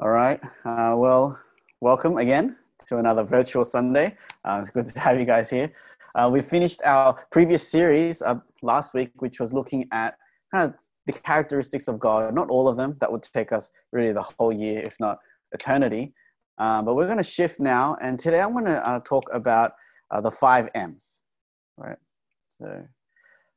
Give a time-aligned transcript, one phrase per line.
[0.00, 0.40] All right.
[0.64, 1.38] Uh, well,
[1.80, 4.16] welcome again to another virtual Sunday.
[4.44, 5.72] Uh, it's good to have you guys here.
[6.16, 10.18] Uh, we finished our previous series uh, last week, which was looking at
[10.52, 10.74] kind of
[11.06, 12.34] the characteristics of God.
[12.34, 12.96] Not all of them.
[12.98, 15.20] That would take us really the whole year, if not
[15.52, 16.12] eternity.
[16.58, 19.74] Um, but we're going to shift now, and today I'm going to uh, talk about
[20.10, 21.22] uh, the five M's.
[21.76, 21.98] Right.
[22.48, 22.84] So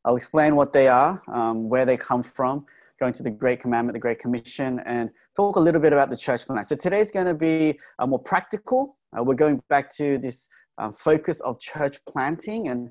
[0.06, 2.68] I'll explain what they are, um, where they come from,
[3.00, 6.18] going to the Great Commandment, the Great Commission, and talk a little bit about the
[6.18, 6.64] church plan.
[6.66, 8.98] So today's going to be uh, more practical.
[9.18, 12.90] Uh, we're going back to this um, focus of church planting, and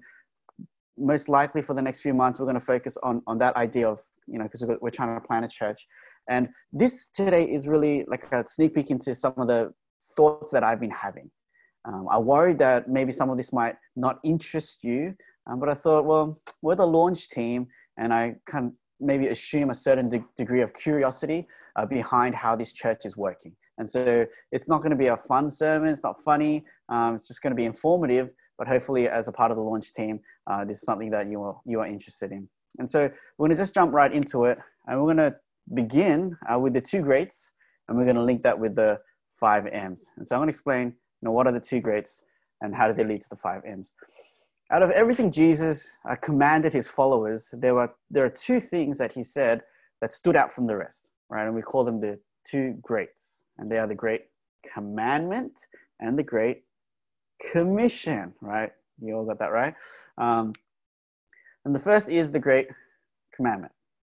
[0.96, 3.88] most likely for the next few months, we're going to focus on, on that idea
[3.88, 5.86] of, you know, because we're trying to plant a church.
[6.28, 9.72] And this today is really like a sneak peek into some of the
[10.16, 11.30] thoughts that I've been having.
[11.84, 15.14] Um, I worried that maybe some of this might not interest you,
[15.46, 19.74] um, but I thought, well, we're the launch team, and I kind maybe assume a
[19.74, 21.46] certain de- degree of curiosity
[21.76, 23.54] uh, behind how this church is working.
[23.78, 27.28] And so it's not going to be a fun sermon, it's not funny, um, it's
[27.28, 30.64] just going to be informative, but hopefully, as a part of the launch team, uh,
[30.64, 32.48] this is something that you are, you are interested in.
[32.78, 35.36] And so we're going to just jump right into it, and we're going to
[35.74, 37.50] begin uh, with the two greats,
[37.88, 38.98] and we're going to link that with the
[39.28, 40.10] five M's.
[40.16, 42.22] And so I'm going to explain, you know, what are the two greats
[42.62, 43.92] and how do they lead to the five M's
[44.70, 49.12] out of everything Jesus uh, commanded his followers, there were there are two things that
[49.12, 49.62] he said
[50.00, 51.46] that stood out from the rest, right?
[51.46, 54.22] And we call them the two greats, and they are the great
[54.74, 55.52] commandment
[56.00, 56.64] and the great
[57.52, 58.72] commission, right?
[59.00, 59.74] You all got that right.
[60.18, 60.52] Um,
[61.64, 62.68] and the first is the great
[63.34, 63.72] commandment,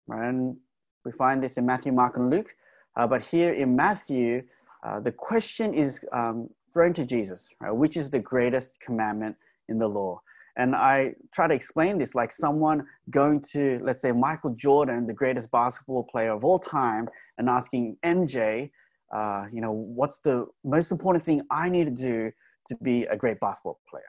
[0.06, 0.28] right?
[0.28, 0.56] And
[1.04, 2.54] we find this in Matthew, Mark, and Luke.
[2.96, 4.42] Uh, but here in Matthew,
[4.82, 7.70] uh, the question is um, thrown to Jesus, right?
[7.70, 9.36] Which is the greatest commandment
[9.68, 10.20] in the law?
[10.56, 15.14] And I try to explain this like someone going to, let's say, Michael Jordan, the
[15.14, 18.70] greatest basketball player of all time, and asking MJ,
[19.14, 22.32] uh, you know, what's the most important thing I need to do
[22.66, 24.04] to be a great basketball player?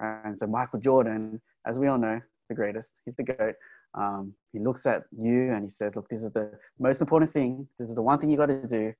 [0.00, 3.54] And so Michael Jordan, as we all know, the greatest, he's the GOAT.
[3.94, 7.68] Um, he looks at you and he says, look, this is the most important thing.
[7.78, 8.92] This is the one thing you got to do.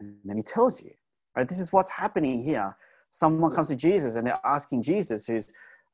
[0.00, 0.90] And then he tells you,
[1.36, 1.48] right?
[1.48, 2.76] This is what's happening here.
[3.12, 5.46] Someone comes to Jesus and they're asking Jesus, who's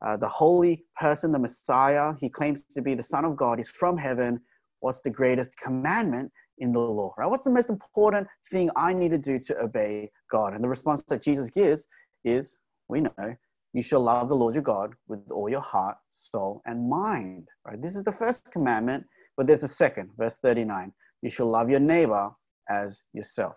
[0.05, 2.13] uh, the holy person, the Messiah.
[2.21, 3.59] He claims to be the Son of God.
[3.59, 4.41] He's from heaven.
[4.81, 7.15] What's the greatest commandment in the law?
[7.17, 7.29] Right?
[7.29, 10.55] What's the most important thing I need to do to obey God?
[10.55, 11.87] And the response that Jesus gives
[12.25, 12.57] is,
[12.89, 13.37] we know,
[13.73, 17.49] you shall love the Lord your God with all your heart, soul, and mind.
[17.67, 17.81] Right?
[17.81, 19.05] This is the first commandment,
[19.37, 20.93] but there's a second, verse 39.
[21.23, 22.31] You shall love your neighbor
[22.69, 23.57] as yourself.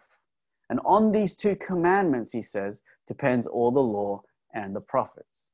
[0.69, 4.21] And on these two commandments, he says, depends all the law
[4.53, 5.48] and the prophets.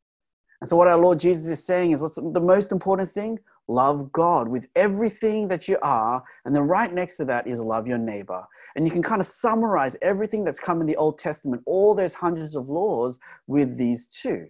[0.61, 3.39] And so, what our Lord Jesus is saying is what's the most important thing?
[3.67, 6.23] Love God with everything that you are.
[6.45, 8.43] And then right next to that is love your neighbor.
[8.75, 12.13] And you can kind of summarize everything that's come in the Old Testament, all those
[12.13, 14.47] hundreds of laws, with these two,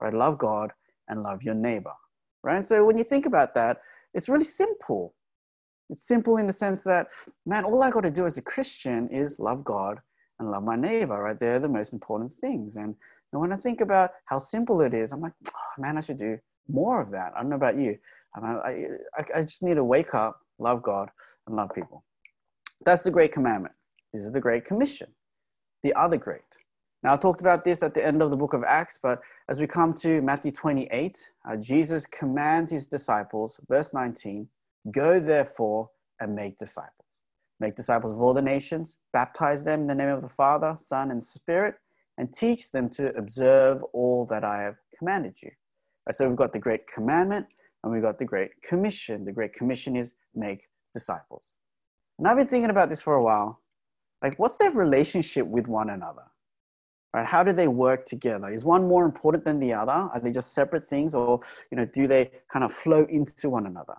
[0.00, 0.12] right?
[0.12, 0.72] Love God
[1.08, 1.92] and love your neighbor,
[2.42, 2.64] right?
[2.64, 3.78] So, when you think about that,
[4.14, 5.14] it's really simple.
[5.90, 7.08] It's simple in the sense that,
[7.46, 10.00] man, all I got to do as a Christian is love God
[10.38, 11.38] and love my neighbor, right?
[11.38, 12.76] They're the most important things.
[12.76, 12.94] And
[13.32, 16.16] and when I think about how simple it is, I'm like, oh, man, I should
[16.16, 17.32] do more of that.
[17.36, 17.98] I don't know about you.
[18.34, 21.10] I, I, I just need to wake up, love God,
[21.46, 22.04] and love people.
[22.84, 23.74] That's the great commandment.
[24.12, 25.08] This is the great commission,
[25.82, 26.40] the other great.
[27.02, 29.60] Now, I talked about this at the end of the book of Acts, but as
[29.60, 34.48] we come to Matthew 28, uh, Jesus commands his disciples, verse 19,
[34.90, 35.90] go therefore
[36.20, 36.92] and make disciples.
[37.60, 41.10] Make disciples of all the nations, baptize them in the name of the Father, Son,
[41.10, 41.74] and Spirit
[42.18, 45.50] and teach them to observe all that I have commanded you.
[46.10, 47.46] So we've got the Great Commandment
[47.82, 49.24] and we've got the Great Commission.
[49.24, 51.54] The Great Commission is make disciples.
[52.18, 53.60] And I've been thinking about this for a while.
[54.22, 56.24] Like, what's their relationship with one another?
[57.14, 57.24] Right?
[57.24, 58.48] How do they work together?
[58.50, 59.92] Is one more important than the other?
[59.92, 61.40] Are they just separate things, or
[61.70, 63.94] you know, do they kind of flow into one another?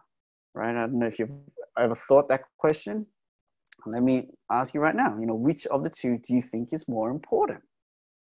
[0.54, 0.76] Right?
[0.76, 1.32] I don't know if you've
[1.78, 3.06] ever thought that question.
[3.86, 5.18] Let me ask you right now.
[5.18, 7.62] You know, which of the two do you think is more important?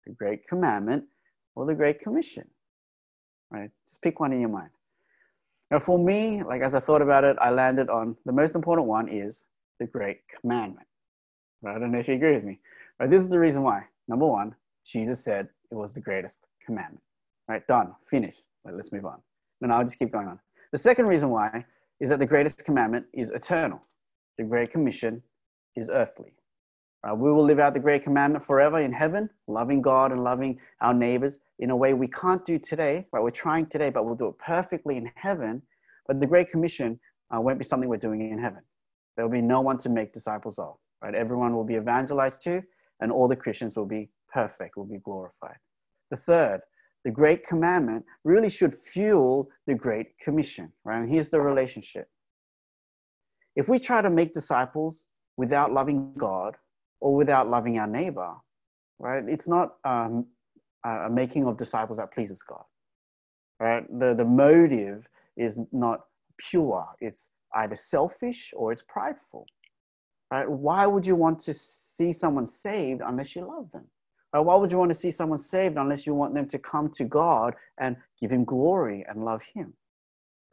[0.05, 1.03] The Great Commandment
[1.55, 2.47] or the Great Commission?
[3.51, 3.71] Right?
[3.87, 4.69] Just pick one in your mind.
[5.71, 8.87] Now, for me, like as I thought about it, I landed on the most important
[8.87, 9.47] one is
[9.79, 10.87] the Great Commandment.
[11.61, 11.75] Right?
[11.75, 12.59] I don't know if you agree with me.
[12.99, 13.09] Right?
[13.09, 13.83] This is the reason why.
[14.07, 14.55] Number one,
[14.85, 17.03] Jesus said it was the greatest commandment.
[17.47, 17.65] Right?
[17.67, 17.93] Done.
[18.07, 18.43] Finished.
[18.63, 19.19] Right, let's move on.
[19.61, 20.39] And I'll just keep going on.
[20.71, 21.65] The second reason why
[21.99, 23.81] is that the greatest commandment is eternal.
[24.37, 25.21] The Great Commission
[25.75, 26.33] is earthly.
[27.03, 30.59] Uh, we will live out the great commandment forever in heaven, loving God and loving
[30.79, 33.05] our neighbors in a way we can't do today.
[33.11, 33.21] Right?
[33.21, 35.61] We're trying today, but we'll do it perfectly in heaven.
[36.07, 36.99] But the Great Commission
[37.33, 38.61] uh, won't be something we're doing in heaven.
[39.15, 40.75] There will be no one to make disciples of.
[41.01, 41.13] Right?
[41.13, 42.63] Everyone will be evangelized to,
[43.01, 45.57] and all the Christians will be perfect, will be glorified.
[46.09, 46.61] The third,
[47.03, 50.99] the Great Commandment really should fuel the Great Commission, right?
[50.99, 52.07] And here's the relationship.
[53.55, 56.55] If we try to make disciples without loving God
[57.03, 58.33] or without loving our neighbor,
[58.97, 60.25] right, it's not um,
[60.85, 62.63] a making of disciples that pleases God,
[63.59, 63.83] right?
[63.99, 66.05] The, the motive is not
[66.37, 69.45] pure, it's either selfish or it's prideful,
[70.31, 70.49] right?
[70.49, 73.83] Why would you want to see someone saved unless you love them?
[74.31, 74.39] Right?
[74.39, 77.03] Why would you want to see someone saved unless you want them to come to
[77.03, 79.73] God and give Him glory and love Him?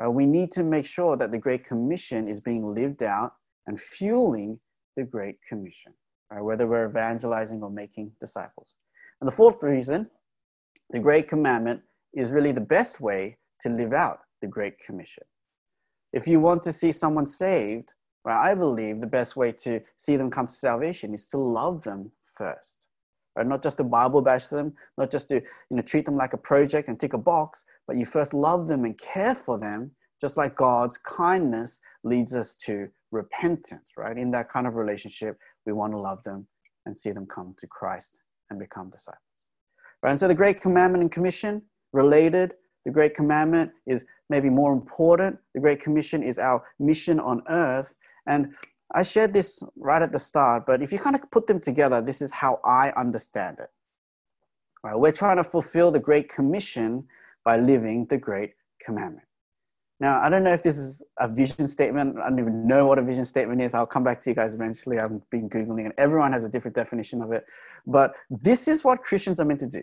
[0.01, 0.09] Right?
[0.09, 3.35] We need to make sure that the Great Commission is being lived out
[3.69, 4.59] and fueling
[4.97, 5.95] the Great Commission,
[6.31, 6.43] right?
[6.43, 8.77] whether we're evangelizing or making disciples.
[9.21, 10.09] And the fourth reason,
[10.91, 11.81] the Great Commandment
[12.15, 15.25] is really the best way to live out the Great Commission.
[16.13, 17.95] If you want to see someone saved,
[18.25, 21.83] right, I believe the best way to see them come to salvation is to love
[21.83, 22.89] them first
[23.37, 23.47] right?
[23.47, 26.39] Not just to Bible bash them, not just to you know treat them like a
[26.39, 30.37] project and tick a box, but you first love them and care for them, just
[30.37, 34.17] like God's kindness leads us to repentance, right?
[34.17, 36.47] In that kind of relationship, we want to love them
[36.87, 38.21] and see them come to Christ
[38.51, 39.21] and become disciples.
[40.03, 40.11] Right?
[40.11, 41.63] And so the Great Commandment and Commission
[41.93, 42.55] related.
[42.85, 45.39] The Great Commandment is maybe more important.
[45.55, 47.95] The Great Commission is our mission on earth.
[48.27, 48.55] And
[48.95, 52.03] I shared this right at the start, but if you kind of put them together,
[52.03, 53.69] this is how I understand it.
[54.83, 57.07] Right, we're trying to fulfill the Great Commission
[57.45, 59.27] by living the Great Commandment.
[60.01, 62.17] Now, I don't know if this is a vision statement.
[62.19, 63.75] I don't even know what a vision statement is.
[63.75, 64.99] I'll come back to you guys eventually.
[64.99, 67.45] I've been Googling and everyone has a different definition of it.
[67.87, 69.83] But this is what Christians are meant to do.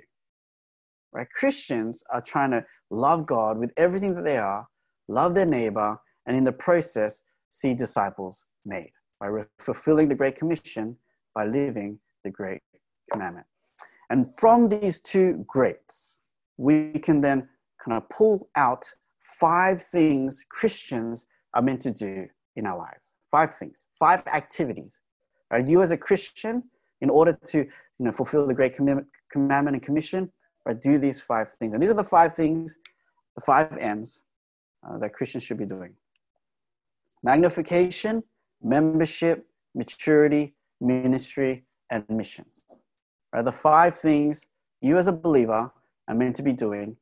[1.13, 1.27] Right?
[1.29, 4.67] Christians are trying to love God with everything that they are,
[5.07, 9.29] love their neighbor, and in the process, see disciples made by
[9.59, 10.97] fulfilling the Great Commission
[11.35, 12.61] by living the Great
[13.11, 13.45] Commandment.
[14.09, 16.21] And from these two greats,
[16.57, 17.47] we can then
[17.83, 18.91] kind of pull out
[19.39, 23.11] five things Christians are meant to do in our lives.
[23.31, 25.01] Five things, five activities.
[25.51, 25.67] Right?
[25.67, 26.63] You as a Christian,
[27.01, 27.69] in order to you
[27.99, 30.31] know, fulfill the Great Commandment and Commission,
[30.65, 31.73] right, do these five things.
[31.73, 32.77] And these are the five things,
[33.35, 34.23] the five M's
[34.87, 35.93] uh, that Christians should be doing.
[37.23, 38.23] Magnification,
[38.61, 39.45] membership,
[39.75, 42.63] maturity, ministry, and missions.
[43.33, 44.45] Are the five things
[44.81, 45.71] you as a believer
[46.07, 46.95] are meant to be doing.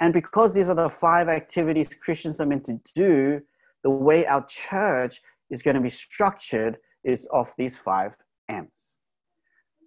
[0.00, 3.40] And because these are the five activities Christians are meant to do,
[3.82, 5.20] the way our church
[5.50, 8.16] is going to be structured is off these five
[8.48, 8.96] M's.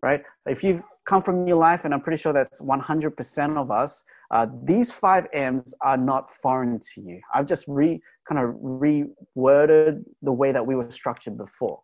[0.01, 0.23] Right?
[0.45, 4.45] If you've come from New Life, and I'm pretty sure that's 100% of us, uh,
[4.63, 7.19] these five M's are not foreign to you.
[7.33, 11.81] I've just re kind of reworded the way that we were structured before.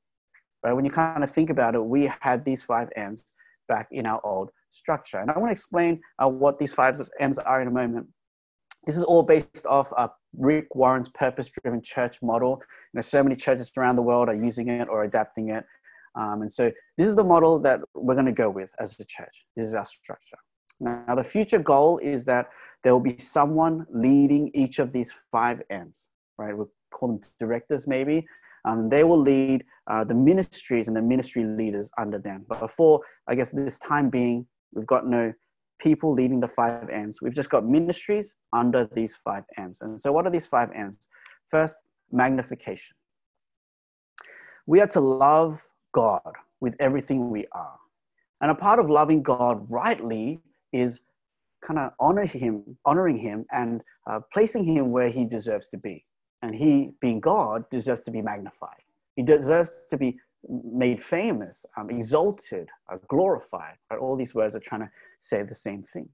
[0.64, 0.74] Right?
[0.74, 3.34] When you kind of think about it, we had these five M's
[3.68, 5.20] back in our old structure.
[5.20, 8.08] And I want to explain uh, what these five M's are in a moment.
[8.86, 12.62] This is all based off uh, Rick Warren's purpose-driven church model.
[12.94, 15.64] You know, so many churches around the world are using it or adapting it.
[16.16, 19.06] Um, and so this is the model that we're going to go with as a
[19.06, 19.46] church.
[19.56, 20.38] This is our structure.
[20.80, 22.50] Now, the future goal is that
[22.84, 26.56] there will be someone leading each of these five M's, right?
[26.56, 28.28] We'll call them directors maybe.
[28.66, 32.46] Um, they will lead uh, the ministries and the ministry leaders under them.
[32.48, 35.34] But before, I guess, this time being, we've got no
[35.80, 37.22] people leading the five M's.
[37.22, 39.82] We've just got ministries under these five M's.
[39.82, 41.10] And so, what are these five M's?
[41.48, 41.80] First,
[42.12, 42.96] magnification.
[44.66, 46.22] We are to love God
[46.62, 47.78] with everything we are.
[48.42, 51.04] And a part of loving God rightly is
[51.64, 56.06] kind of honor him, honoring him and uh, placing him where he deserves to be.
[56.42, 58.84] And he, being God, deserves to be magnified.
[59.16, 63.76] He deserves to be made famous, um, exalted, uh, glorified.
[63.90, 64.00] Right?
[64.00, 66.10] All these words are trying to say the same thing.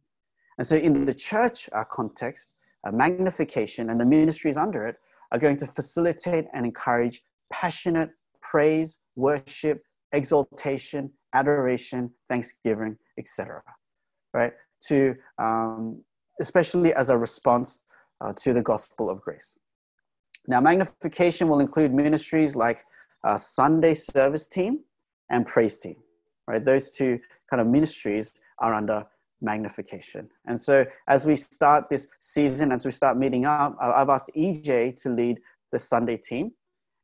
[0.58, 2.52] And so, in the church uh, context,
[2.84, 4.98] uh, magnification and the ministries under it
[5.32, 7.22] are going to facilitate and encourage
[7.52, 9.84] passionate praise, worship,
[10.14, 13.62] exaltation, adoration, thanksgiving, etc
[14.34, 14.54] right?
[14.88, 16.04] To um,
[16.40, 17.82] especially as a response
[18.22, 19.58] uh, to the gospel of grace.
[20.48, 22.84] Now, magnification will include ministries like
[23.24, 24.80] uh, Sunday service team
[25.30, 25.96] and praise team,
[26.48, 26.64] right?
[26.64, 29.06] Those two kind of ministries are under
[29.42, 30.30] magnification.
[30.46, 35.02] And so, as we start this season, as we start meeting up, I've asked EJ
[35.04, 35.40] to lead
[35.72, 36.52] the Sunday team,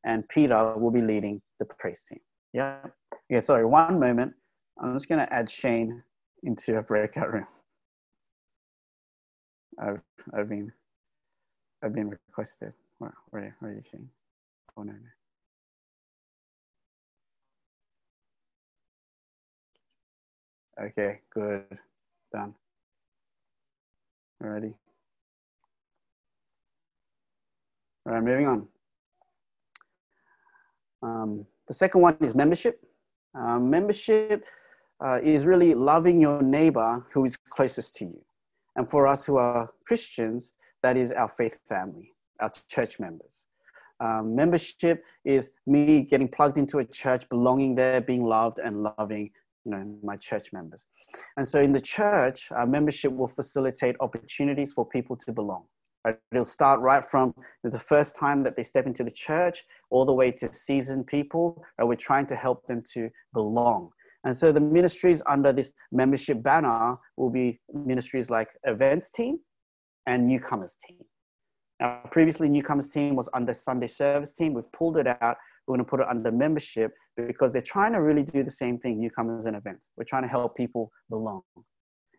[0.06, 2.20] and Peter will be leading the praise team.
[2.54, 2.80] Yeah.
[3.30, 3.40] Yeah.
[3.40, 3.66] Sorry.
[3.66, 4.34] One moment.
[4.82, 6.04] I'm just going to add Shane
[6.44, 7.48] into a breakout room.
[9.80, 10.02] I've
[10.34, 10.72] I've been
[11.84, 12.74] I've been requested.
[13.00, 14.10] Where where, where are you seeing?
[14.78, 15.25] Oh no, no.
[20.82, 21.78] Okay, good.
[22.34, 22.54] Done.
[24.44, 24.74] Alrighty.
[28.06, 28.68] All right, moving on.
[31.02, 32.84] Um, the second one is membership.
[33.34, 34.46] Uh, membership
[35.04, 38.22] uh, is really loving your neighbor who is closest to you.
[38.76, 40.54] And for us who are Christians,
[40.84, 43.46] that is our faith family, our church members.
[44.02, 49.32] Um, membership is me getting plugged into a church, belonging there, being loved and loving
[49.66, 50.86] you know, my church members.
[51.38, 55.66] And so in the church, our membership will facilitate opportunities for people to belong.
[56.32, 60.14] It'll start right from the first time that they step into the church all the
[60.14, 61.64] way to seasoned people.
[61.80, 63.90] We're trying to help them to belong.
[64.24, 69.40] And so the ministries under this membership banner will be ministries like events team
[70.06, 71.00] and newcomers team.
[71.80, 74.54] Now, previously, newcomers team was under Sunday service team.
[74.54, 75.38] We've pulled it out.
[75.68, 78.78] We're going to put it under membership because they're trying to really do the same
[78.78, 79.90] thing, newcomers and events.
[79.98, 81.42] We're trying to help people belong.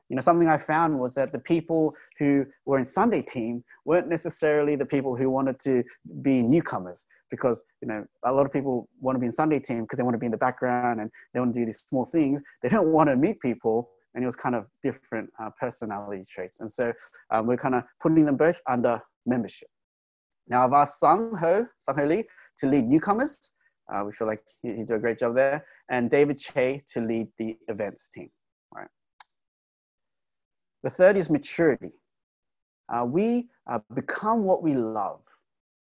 [0.08, 4.08] You know, something I found was that the people who were in Sunday team weren't
[4.08, 5.82] necessarily the people who wanted to
[6.22, 9.82] be newcomers because, you know, a lot of people want to be in Sunday team
[9.82, 12.04] because they want to be in the background and they want to do these small
[12.04, 12.40] things.
[12.62, 16.60] They don't want to meet people and it was kind of different uh, personality traits.
[16.60, 16.92] And so
[17.30, 19.68] um, we're kind of putting them both under membership.
[20.48, 22.24] Now I've asked Sung Ho, Sung Ho Lee
[22.58, 23.52] to lead newcomers.
[23.92, 25.64] Uh, we feel like he, he did a great job there.
[25.88, 28.30] And David Che to lead the events team.
[28.74, 28.88] Right.
[30.82, 31.92] The third is maturity.
[32.88, 35.20] Uh, we uh, become what we love.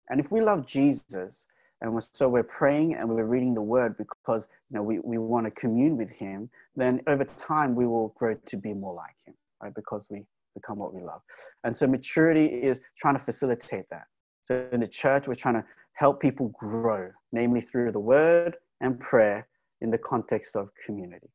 [0.09, 1.47] And if we love Jesus,
[1.81, 5.17] and we're, so we're praying and we're reading the word because you know we, we
[5.19, 9.17] want to commune with him, then over time we will grow to be more like
[9.25, 9.75] him, right?
[9.75, 11.23] Because we become what we love.
[11.65, 14.05] And so maturity is trying to facilitate that.
[14.43, 18.99] So in the church, we're trying to help people grow, namely through the word and
[18.99, 19.47] prayer
[19.81, 21.29] in the context of community.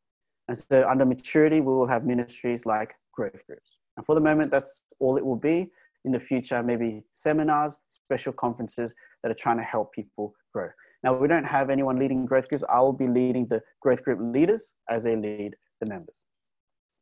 [0.47, 3.77] And so under maturity, we will have ministries like growth groups.
[3.97, 5.71] And for the moment, that's all it will be.
[6.03, 8.93] In the future, maybe seminars, special conferences
[9.23, 10.69] that are trying to help people grow.
[11.03, 12.63] Now, we don't have anyone leading growth groups.
[12.69, 16.25] I will be leading the growth group leaders as they lead the members.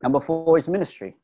[0.01, 1.15] Number four is ministry.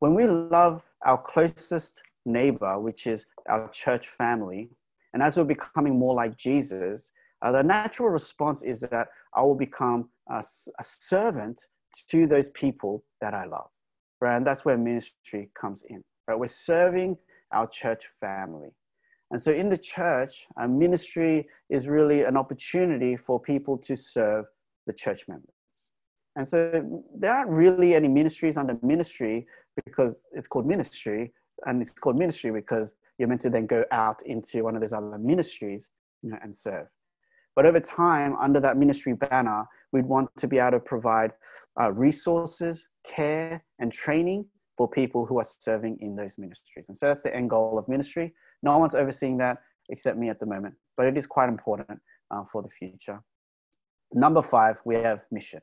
[0.00, 4.70] When we love our closest neighbor, which is our church family,
[5.12, 9.54] and as we're becoming more like Jesus, uh, the natural response is that I will
[9.54, 10.38] become a,
[10.78, 11.60] a servant
[12.08, 13.70] to those people that I love.
[14.20, 14.36] Right?
[14.36, 16.02] And that's where ministry comes in.
[16.26, 16.38] Right?
[16.38, 17.16] We're serving
[17.52, 18.70] our church family.
[19.30, 24.46] And so in the church, uh, ministry is really an opportunity for people to serve
[24.86, 25.52] the church members.
[26.36, 29.46] And so there aren't really any ministries under ministry
[29.84, 31.32] because it's called ministry,
[31.66, 34.92] and it's called ministry because you're meant to then go out into one of those
[34.92, 35.90] other ministries
[36.22, 36.86] you know, and serve.
[37.56, 41.32] But over time, under that ministry banner, we'd want to be able to provide
[41.80, 44.46] uh, resources, care, and training
[44.76, 46.86] for people who are serving in those ministries.
[46.86, 48.32] And so that's the end goal of ministry.
[48.62, 51.98] No one's overseeing that except me at the moment, but it is quite important
[52.30, 53.20] uh, for the future.
[54.12, 55.60] Number five, we have mission.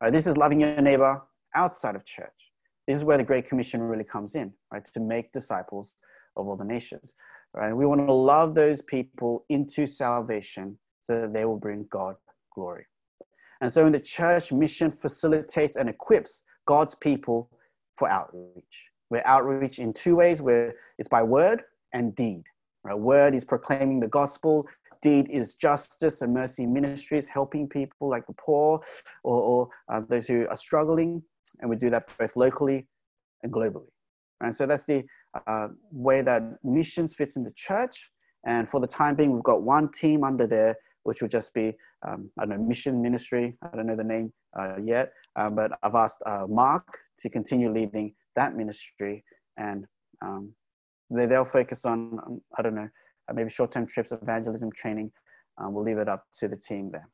[0.00, 1.20] Uh, this is loving your neighbor
[1.54, 2.47] outside of church.
[2.88, 4.82] This is where the Great Commission really comes in, right?
[4.82, 5.92] To make disciples
[6.38, 7.14] of all the nations,
[7.52, 7.74] right?
[7.74, 12.16] We want to love those people into salvation so that they will bring God
[12.54, 12.86] glory.
[13.60, 17.50] And so in the church, mission facilitates and equips God's people
[17.94, 18.90] for outreach.
[19.10, 22.44] We're outreach in two ways, where it's by word and deed.
[22.84, 22.98] Right?
[22.98, 24.66] Word is proclaiming the gospel,
[25.02, 28.80] deed is justice and mercy ministries, helping people like the poor
[29.24, 31.22] or, or uh, those who are struggling.
[31.60, 32.86] And we do that both locally
[33.42, 33.88] and globally.
[34.40, 35.04] And so that's the
[35.46, 38.10] uh, way that missions fits in the church.
[38.46, 41.74] And for the time being, we've got one team under there, which will just be,
[42.06, 43.56] um, I don't know, mission ministry.
[43.62, 46.86] I don't know the name uh, yet, um, but I've asked uh, Mark
[47.18, 49.24] to continue leading that ministry.
[49.56, 49.86] And
[50.22, 50.52] um,
[51.10, 52.88] they, they'll focus on, um, I don't know,
[53.28, 55.10] uh, maybe short-term trips, evangelism training.
[55.58, 57.08] Um, we'll leave it up to the team there.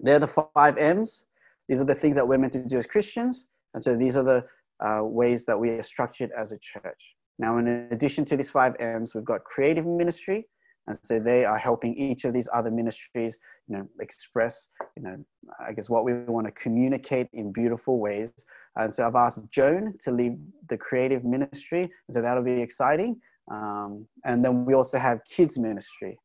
[0.00, 1.26] They're the five M's.
[1.68, 3.46] These are the things that we're meant to do as Christians.
[3.74, 4.44] And so these are the
[4.80, 7.14] uh, ways that we are structured as a church.
[7.38, 10.46] Now, in addition to these five M's, we've got creative ministry.
[10.88, 13.38] And so they are helping each of these other ministries,
[13.68, 15.16] you know, express, you know,
[15.64, 18.32] I guess what we want to communicate in beautiful ways.
[18.76, 20.38] And so I've asked Joan to lead
[20.68, 21.88] the creative ministry.
[22.10, 23.20] So that'll be exciting.
[23.50, 26.18] Um, and then we also have kids ministry.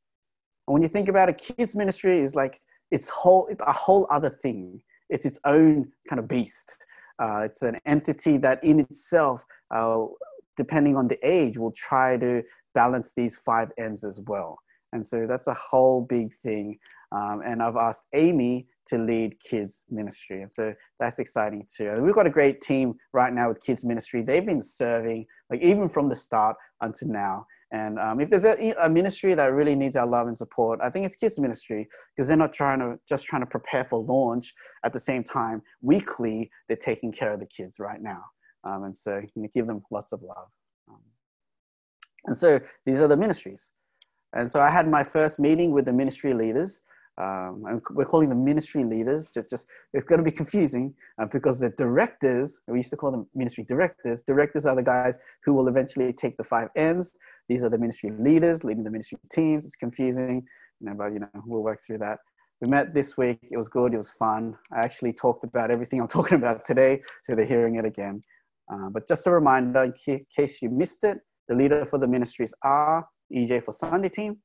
[0.68, 4.08] And when you think about a kids ministry, is like it's whole, it's a whole
[4.10, 4.82] other thing.
[5.10, 6.76] It's its own kind of beast.
[7.20, 9.44] Uh, it's an entity that in itself,
[9.74, 10.06] uh,
[10.56, 12.44] depending on the age, will try to
[12.74, 14.58] balance these five M's as well.
[14.94, 16.78] And so that's a whole big thing.
[17.12, 20.42] Um, and I've asked Amy to lead kids ministry.
[20.42, 22.02] And so that's exciting too.
[22.02, 24.22] We've got a great team right now with kids ministry.
[24.22, 27.46] They've been serving like even from the start until now.
[27.72, 30.90] And um, if there's a, a, ministry that really needs our love and support, I
[30.90, 34.54] think it's kids ministry because they're not trying to just trying to prepare for launch
[34.86, 35.62] at the same time.
[35.82, 38.24] Weekly, they're taking care of the kids right now,
[38.64, 40.48] um, and so you know, give them lots of love.
[40.88, 41.02] Um,
[42.26, 43.70] and so these are the ministries.
[44.34, 46.84] And so I had my first meeting with the ministry leaders.
[47.18, 49.32] Um, we're calling them ministry leaders.
[49.32, 53.12] Just, just it's going to be confusing uh, because the directors, we used to call
[53.12, 54.24] them ministry directors.
[54.24, 57.12] Directors are the guys who will eventually take the five M's.
[57.50, 59.66] These are the ministry leaders leading the ministry teams.
[59.66, 60.46] It's confusing,
[60.80, 62.20] you know, but you know we'll work through that.
[62.62, 63.40] We met this week.
[63.52, 63.94] It was good.
[63.94, 64.56] It was fun.
[64.72, 68.22] I actually talked about everything I'm talking about today, so they're hearing it again.
[68.72, 72.54] Uh, but just a reminder, in case you missed it, the leader for the ministries
[72.64, 74.38] are EJ for Sunday team,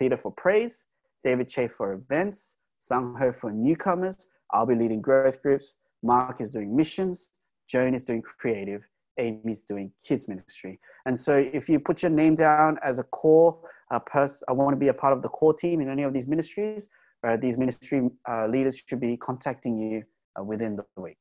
[0.00, 0.84] Peter for praise,
[1.24, 4.26] David Che for events, Sang Ho for newcomers.
[4.52, 5.74] I'll be leading growth groups.
[6.02, 7.30] Mark is doing missions.
[7.68, 8.82] Joan is doing creative.
[9.18, 10.80] Amy's doing kids ministry.
[11.06, 13.58] And so if you put your name down as a core
[13.90, 16.12] uh, person, I want to be a part of the core team in any of
[16.12, 16.88] these ministries,
[17.26, 20.04] uh, these ministry uh, leaders should be contacting you
[20.38, 21.18] uh, within the week.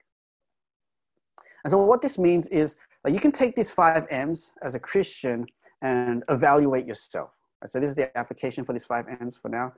[1.65, 5.45] And so what this means is you can take these five M's as a Christian
[5.81, 7.31] and evaluate yourself.
[7.65, 9.73] So this is the application for these five M's for now.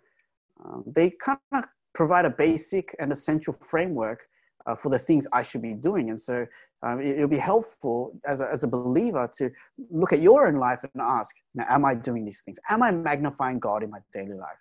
[0.64, 1.64] Um, they kind of
[1.94, 4.28] provide a basic and essential framework
[4.66, 6.10] uh, for the things I should be doing.
[6.10, 6.46] And so
[6.84, 9.50] um, it, will be helpful as a, as a believer to
[9.90, 12.60] look at your own life and ask, now, am I doing these things?
[12.70, 14.58] Am I magnifying God in my daily life?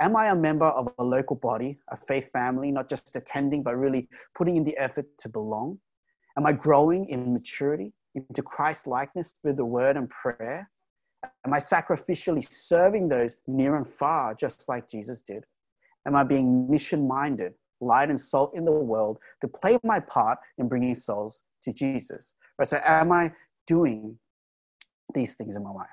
[0.00, 3.76] Am I a member of a local body, a faith family, not just attending, but
[3.76, 5.78] really putting in the effort to belong?
[6.36, 10.70] Am I growing in maturity into Christ likeness through the word and prayer?
[11.24, 15.44] Am I sacrificially serving those near and far, just like Jesus did?
[16.06, 20.38] Am I being mission minded, light and salt in the world to play my part
[20.58, 22.34] in bringing souls to Jesus?
[22.58, 23.32] Right, so, am I
[23.66, 24.18] doing
[25.14, 25.88] these things in my life?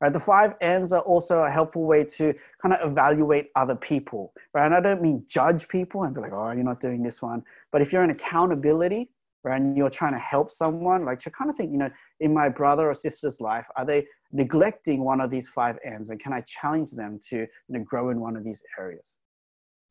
[0.00, 4.32] Right, the five M's are also a helpful way to kind of evaluate other people.
[4.52, 7.22] Right, and I don't mean judge people and be like, "Oh, you're not doing this
[7.22, 9.10] one," but if you're in accountability,
[9.44, 12.32] right, and you're trying to help someone, like to kind of think, you know, in
[12.32, 16.10] my brother or sister's life, are they neglecting one of these five M's?
[16.10, 19.16] And can I challenge them to you know, grow in one of these areas?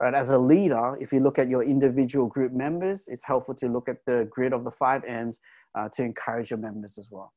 [0.02, 3.68] Right, as a leader, if you look at your individual group members, it's helpful to
[3.68, 5.40] look at the grid of the five M's
[5.78, 7.32] uh, to encourage your members as well.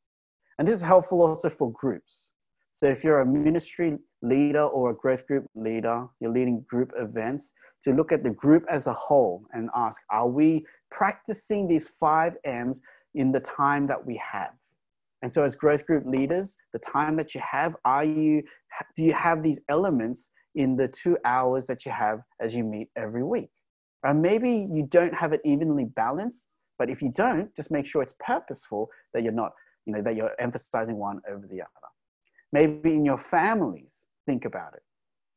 [0.59, 2.31] And this is helpful also for groups.
[2.73, 7.53] So if you're a ministry leader or a growth group leader, you're leading group events,
[7.83, 12.37] to look at the group as a whole and ask, are we practicing these five
[12.45, 12.81] M's
[13.15, 14.55] in the time that we have?
[15.23, 18.43] And so as growth group leaders, the time that you have, are you,
[18.97, 22.89] do you have these elements in the two hours that you have as you meet
[22.97, 23.51] every week?
[24.03, 28.03] Or maybe you don't have it evenly balanced, but if you don't, just make sure
[28.03, 29.53] it's purposeful that you're not,
[29.87, 31.71] you know, that you're emphasizing one over the other.
[32.53, 34.83] Maybe in your families, think about it,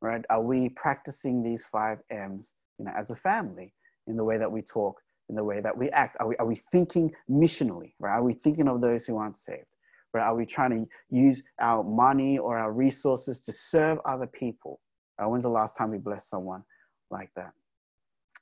[0.01, 0.23] right?
[0.29, 3.73] Are we practicing these five M's, you know, as a family
[4.07, 6.17] in the way that we talk, in the way that we act?
[6.19, 8.15] Are we, are we thinking missionally, right?
[8.15, 9.65] Are we thinking of those who aren't saved?
[10.13, 10.23] Right?
[10.23, 14.79] Are we trying to use our money or our resources to serve other people?
[15.19, 16.63] Uh, when's the last time we blessed someone
[17.11, 17.51] like that?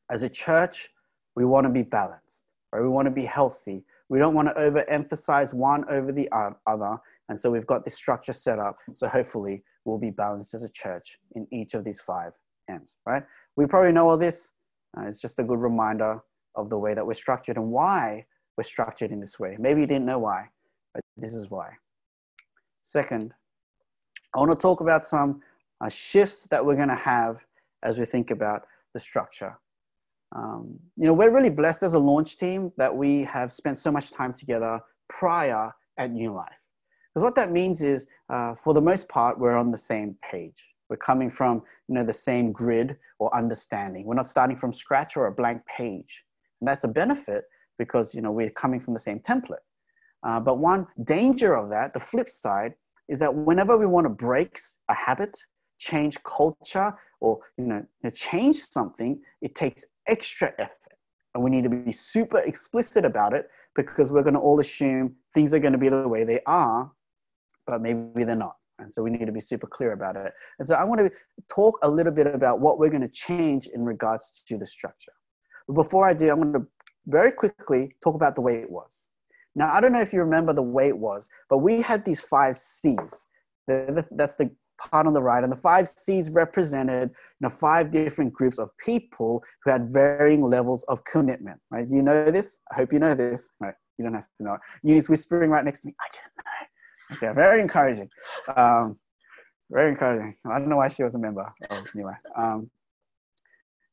[0.10, 0.89] As a church,
[1.36, 2.81] we want to be balanced, right?
[2.81, 3.84] We want to be healthy.
[4.10, 6.29] We don't want to overemphasize one over the
[6.67, 6.97] other
[7.29, 8.77] and so we've got this structure set up.
[8.93, 12.33] So hopefully we'll be balanced as a church in each of these five
[12.69, 13.23] M's, right?
[13.55, 14.51] We probably know all this.
[14.97, 16.19] Uh, it's just a good reminder
[16.55, 18.25] of the way that we're structured and why
[18.57, 19.55] we're structured in this way.
[19.59, 20.49] Maybe you didn't know why,
[20.93, 21.71] but this is why.
[22.83, 23.33] Second,
[24.35, 25.41] I want to talk about some
[25.81, 27.43] uh, shifts that we're going to have
[27.83, 29.57] as we think about the structure.
[30.35, 33.91] Um, you know, we're really blessed as a launch team that we have spent so
[33.91, 36.53] much time together prior at New Life.
[37.15, 40.75] Because what that means is, uh, for the most part, we're on the same page.
[40.89, 44.06] We're coming from you know, the same grid or understanding.
[44.06, 46.25] We're not starting from scratch or a blank page.
[46.60, 47.45] And that's a benefit
[47.80, 49.63] because you know, we're coming from the same template.
[50.23, 52.73] Uh, but one danger of that, the flip side,
[53.08, 55.38] is that whenever we want to break a habit,
[55.78, 60.97] change culture, or you know, change something, it takes extra effort.
[61.34, 65.15] And we need to be super explicit about it because we're going to all assume
[65.34, 66.91] things are going to be the way they are
[67.65, 68.56] but maybe they're not.
[68.80, 70.34] And so we need to be super clear about it.
[70.60, 71.12] And so I want to
[71.54, 75.13] talk a little bit about what we're going to change in regards to the structure.
[75.67, 76.67] But before I do, I'm going to
[77.08, 79.08] very quickly talk about the way it was.
[79.56, 82.19] Now, I don't know if you remember the way it was, but we had these
[82.19, 83.25] five C's.
[83.67, 85.41] That's the part on the right.
[85.41, 90.43] And the five C's represented you know, five different groups of people who had varying
[90.43, 91.88] levels of commitment, right?
[91.89, 92.60] You know this?
[92.73, 93.73] I hope you know this, right?
[93.97, 94.58] You don't have to know.
[94.84, 95.95] Uni's whispering right next to me.
[96.01, 96.67] I didn't know.
[97.13, 98.09] Okay, very encouraging.
[98.55, 98.95] Um,
[99.71, 100.35] very encouraging.
[100.45, 102.17] I don't know why she was a member of New Life.
[102.35, 102.69] Um,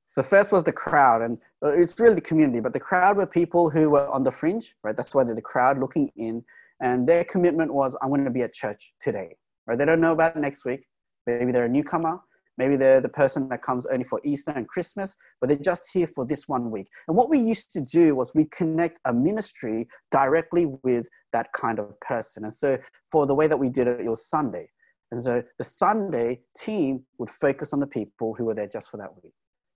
[0.09, 3.70] so first was the crowd, and it's really the community, but the crowd were people
[3.70, 4.94] who were on the fringe, right?
[4.94, 6.44] That's why they're the crowd looking in,
[6.81, 9.35] and their commitment was, I'm going to be at church today,
[9.66, 9.79] right?
[9.79, 10.87] They don't know about next week.
[11.27, 12.18] Maybe they're a newcomer.
[12.59, 16.07] Maybe they're the person that comes only for Easter and Christmas, but they're just here
[16.07, 16.88] for this one week.
[17.09, 21.79] And what we used to do was we connect a ministry directly with that kind
[21.79, 22.45] of person.
[22.45, 22.79] And so
[23.11, 24.69] for the way that we did it, it was Sunday.
[25.11, 28.97] And so the Sunday team would focus on the people who were there just for
[28.99, 29.35] that week.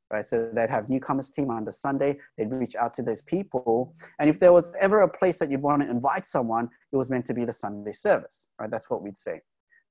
[0.09, 2.17] Right, so they'd have newcomers team on the Sunday.
[2.39, 5.62] They'd reach out to those people, and if there was ever a place that you'd
[5.62, 8.47] want to invite someone, it was meant to be the Sunday service.
[8.61, 9.41] Right, that's what we'd say.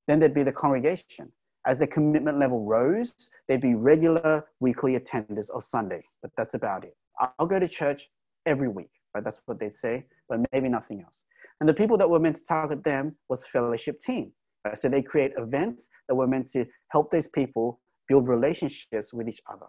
[0.08, 1.34] Then there'd be the congregation.
[1.66, 3.14] As the commitment level rose,
[3.48, 6.96] there'd be regular weekly attenders of Sunday, but that's about it.
[7.20, 8.10] I'll go to church
[8.46, 9.24] every week, right?
[9.24, 11.26] That's what they'd say, but maybe nothing else.
[11.60, 14.32] And the people that were meant to target them was fellowship team.
[14.66, 14.78] Right?
[14.78, 19.42] So they create events that were meant to help those people build relationships with each
[19.52, 19.66] other.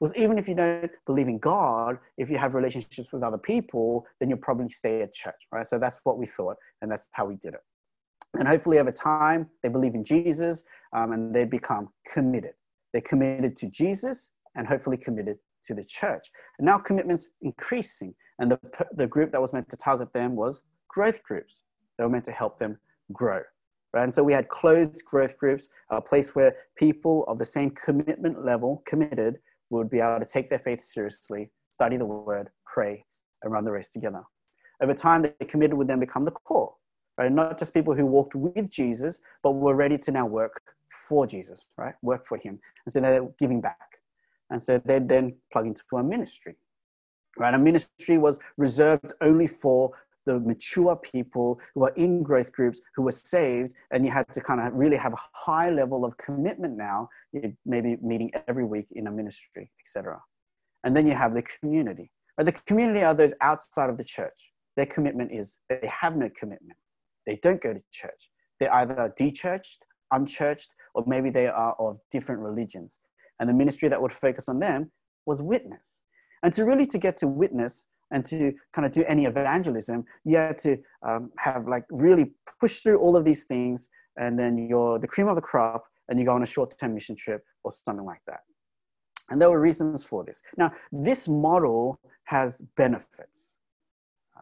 [0.00, 4.06] Because even if you don't believe in God, if you have relationships with other people,
[4.20, 5.66] then you'll probably stay at church, right?
[5.66, 7.60] So that's what we thought, and that's how we did it.
[8.36, 12.54] And hopefully, over time, they believe in Jesus um, and they become committed.
[12.92, 16.30] They're committed to Jesus and hopefully committed to the church.
[16.58, 18.58] And now commitment's increasing, and the,
[18.96, 21.62] the group that was meant to target them was growth groups.
[21.96, 22.78] They were meant to help them
[23.12, 23.42] grow.
[23.92, 24.02] Right?
[24.02, 28.44] And so we had closed growth groups, a place where people of the same commitment
[28.44, 29.38] level, committed,
[29.70, 33.04] would be able to take their faith seriously, study the word, pray,
[33.42, 34.22] and run the race together.
[34.82, 36.74] Over time, the committed would then become the core,
[37.18, 37.30] right?
[37.30, 41.66] Not just people who walked with Jesus, but were ready to now work for Jesus,
[41.76, 41.94] right?
[42.02, 42.58] Work for him.
[42.86, 43.78] And so they're giving back.
[44.50, 46.56] And so they'd then plug into a ministry,
[47.38, 47.54] right?
[47.54, 49.92] A ministry was reserved only for
[50.26, 54.40] the mature people who are in growth groups who were saved and you had to
[54.40, 57.08] kind of really have a high level of commitment now
[57.66, 60.18] maybe meeting every week in a ministry etc
[60.84, 64.52] and then you have the community right the community are those outside of the church
[64.76, 66.78] their commitment is they have no commitment
[67.26, 72.40] they don't go to church they're either de-churched unchurched or maybe they are of different
[72.40, 72.98] religions
[73.40, 74.90] and the ministry that would focus on them
[75.26, 76.02] was witness
[76.42, 80.36] and to really to get to witness and to kind of do any evangelism, you
[80.36, 84.98] had to um, have like really push through all of these things, and then you're
[84.98, 88.04] the cream of the crop, and you go on a short-term mission trip or something
[88.04, 88.40] like that.
[89.30, 90.42] And there were reasons for this.
[90.56, 93.56] Now, this model has benefits.
[94.36, 94.40] Uh,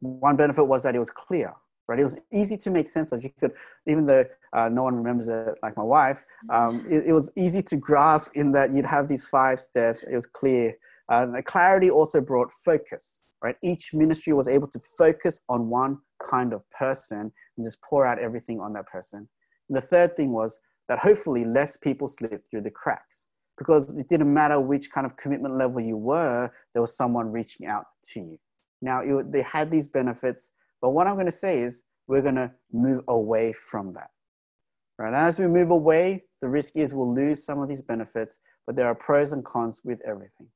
[0.00, 1.54] one benefit was that it was clear,
[1.88, 1.98] right?
[1.98, 3.24] It was easy to make sense of.
[3.24, 3.52] You could,
[3.86, 7.62] even though uh, no one remembers it, like my wife, um, it, it was easy
[7.62, 10.02] to grasp in that you'd have these five steps.
[10.02, 10.76] It was clear
[11.08, 13.56] uh, the clarity also brought focus, right?
[13.62, 18.18] Each ministry was able to focus on one kind of person and just pour out
[18.18, 19.28] everything on that person.
[19.68, 24.08] And the third thing was that hopefully less people slipped through the cracks because it
[24.08, 28.20] didn't matter which kind of commitment level you were, there was someone reaching out to
[28.20, 28.38] you.
[28.80, 32.36] Now, it, they had these benefits, but what I'm going to say is we're going
[32.36, 34.10] to move away from that.
[34.98, 35.14] Right?
[35.14, 38.86] As we move away, the risk is we'll lose some of these benefits, but there
[38.86, 40.48] are pros and cons with everything.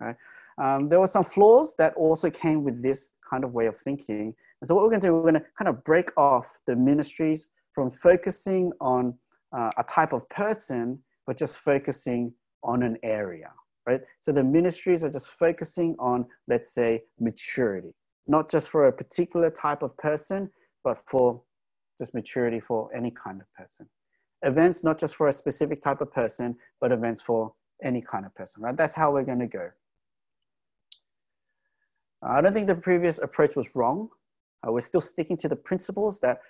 [0.00, 0.16] Right?
[0.58, 4.34] Um, there were some flaws that also came with this kind of way of thinking.
[4.60, 6.74] And so what we're going to do, we're going to kind of break off the
[6.74, 9.14] ministries from focusing on
[9.52, 13.50] uh, a type of person, but just focusing on an area,
[13.86, 14.00] right?
[14.18, 17.94] So the ministries are just focusing on, let's say, maturity,
[18.26, 20.50] not just for a particular type of person,
[20.84, 21.42] but for
[21.98, 23.88] just maturity for any kind of person.
[24.42, 28.34] Events, not just for a specific type of person, but events for any kind of
[28.34, 28.76] person, right?
[28.76, 29.70] That's how we're going to go.
[32.22, 34.08] I don't think the previous approach was wrong.
[34.66, 36.40] Uh, we're still sticking to the principles that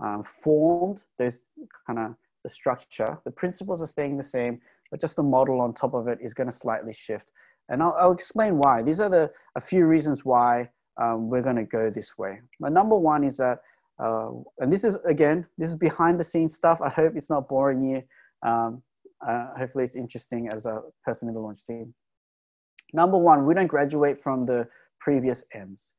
[0.00, 1.40] um, formed those
[1.86, 3.18] kind of the structure.
[3.24, 6.34] The principles are staying the same, but just the model on top of it is
[6.34, 7.32] going to slightly shift.
[7.68, 8.82] And I'll, I'll, explain why.
[8.82, 10.68] These are the a few reasons why
[11.00, 12.40] um, we're going to go this way.
[12.60, 13.60] The number one is that,
[13.98, 16.80] uh, and this is again, this is behind the scenes stuff.
[16.80, 18.02] I hope it's not boring you.
[18.42, 18.82] Um,
[19.26, 21.94] uh, hopefully, it's interesting as a person in the launch team.
[22.92, 24.68] Number one, we don't graduate from the
[25.00, 25.94] previous M's.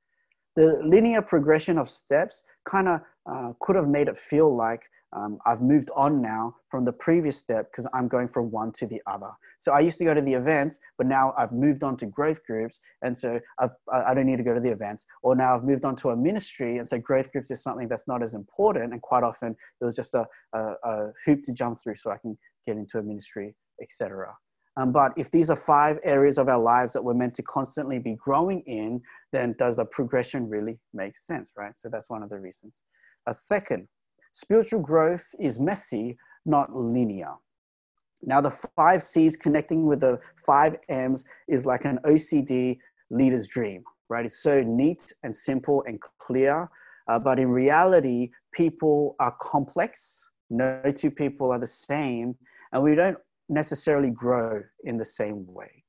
[0.55, 4.83] The linear progression of steps kind of uh, could have made it feel like
[5.15, 8.87] um, I've moved on now from the previous step because I'm going from one to
[8.87, 9.29] the other.
[9.63, 12.45] So I used to go to the events, but now I've moved on to growth
[12.45, 12.81] groups.
[13.01, 15.05] And so I've, I don't need to go to the events.
[15.21, 16.79] Or now I've moved on to a ministry.
[16.79, 18.91] And so growth groups is something that's not as important.
[18.91, 22.17] And quite often it was just a, a, a hoop to jump through so I
[22.17, 24.35] can get into a ministry, etc.
[24.75, 27.99] Um, but if these are five areas of our lives that we're meant to constantly
[27.99, 31.71] be growing in, then does the progression really make sense, right?
[31.77, 32.81] So that's one of the reasons.
[33.27, 33.87] A second,
[34.33, 37.35] spiritual growth is messy, not linear.
[38.25, 42.77] Now, the five C's connecting with the five M's is like an OCD
[43.09, 44.25] leader's dream, right?
[44.25, 46.69] It's so neat and simple and clear.
[47.07, 50.29] Uh, but in reality, people are complex.
[50.49, 52.35] No two people are the same.
[52.71, 53.17] And we don't
[53.49, 55.82] necessarily grow in the same way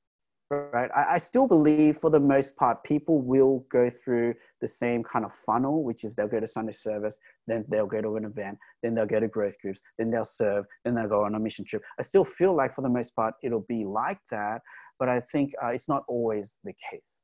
[0.51, 0.89] right?
[0.95, 5.25] I, I, still believe for the most part, people will go through the same kind
[5.25, 8.57] of funnel, which is they'll go to Sunday service, then they'll go to an event,
[8.83, 11.65] then they'll go to growth groups, then they'll serve, then they'll go on a mission
[11.65, 11.81] trip.
[11.99, 14.61] I still feel like for the most part, it'll be like that,
[14.99, 17.23] but I think uh, it's not always the case.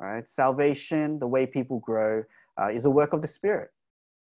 [0.00, 2.24] All right, salvation, the way people grow,
[2.60, 3.70] uh, is a work of the Spirit.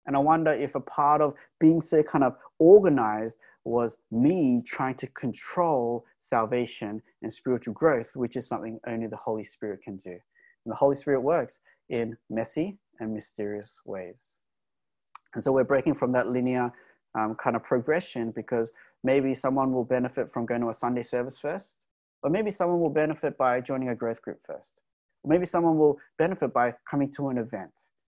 [0.07, 4.95] And I wonder if a part of being so kind of organized was me trying
[4.95, 10.13] to control salvation and spiritual growth, which is something only the Holy Spirit can do.
[10.13, 14.39] And the Holy Spirit works in messy and mysterious ways.
[15.35, 16.73] And so we're breaking from that linear
[17.19, 21.39] um, kind of progression because maybe someone will benefit from going to a Sunday service
[21.39, 21.79] first,
[22.23, 24.81] or maybe someone will benefit by joining a growth group first,
[25.23, 27.73] or maybe someone will benefit by coming to an event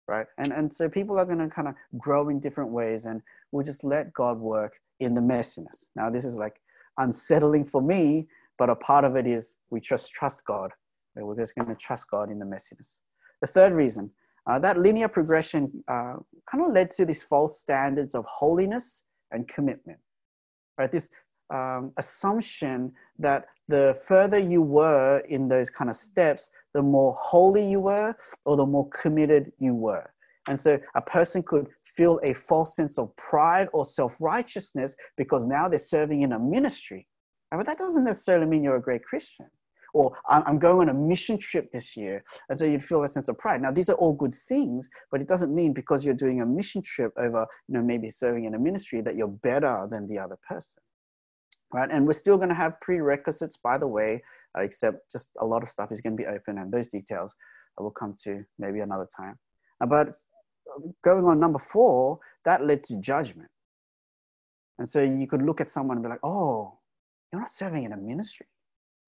[0.09, 0.27] right?
[0.38, 3.65] And, and so people are going to kind of grow in different ways and we'll
[3.65, 5.87] just let God work in the messiness.
[5.97, 6.61] Now, this is like
[6.99, 10.71] unsettling for me, but a part of it is we just trust God.
[11.15, 12.99] And we're just going to trust God in the messiness.
[13.41, 14.11] The third reason,
[14.47, 16.17] uh, that linear progression uh,
[16.51, 19.99] kind of led to these false standards of holiness and commitment,
[20.79, 20.91] right?
[20.91, 21.09] This
[21.51, 27.64] um, assumption that the further you were in those kind of steps, the more holy
[27.64, 30.12] you were or the more committed you were.
[30.48, 35.46] And so a person could feel a false sense of pride or self righteousness because
[35.46, 37.06] now they're serving in a ministry.
[37.52, 39.46] Uh, but that doesn't necessarily mean you're a great Christian.
[39.94, 42.24] Or I'm going on a mission trip this year.
[42.48, 43.61] And so you'd feel a sense of pride.
[43.61, 46.80] Now, these are all good things, but it doesn't mean because you're doing a mission
[46.80, 50.38] trip over, you know, maybe serving in a ministry that you're better than the other
[50.48, 50.82] person
[51.72, 51.90] right?
[51.90, 54.22] And we're still going to have prerequisites, by the way,
[54.56, 57.35] uh, except just a lot of stuff is going to be open, and those details
[57.78, 59.38] I will come to maybe another time.
[59.80, 60.14] Uh, but
[61.02, 63.48] going on number four, that led to judgment.
[64.78, 66.78] And so you could look at someone and be like, oh,
[67.32, 68.46] you're not serving in a ministry,